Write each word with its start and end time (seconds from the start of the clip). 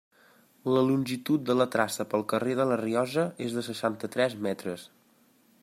La 0.75 0.81
longitud 0.85 1.43
de 1.49 1.55
la 1.59 1.67
traça 1.75 2.07
pel 2.13 2.25
carrer 2.33 2.55
de 2.61 2.67
La 2.71 2.79
Rioja 2.81 3.27
és 3.49 3.59
de 3.59 3.65
seixanta-tres 3.69 4.37
metres. 4.49 4.87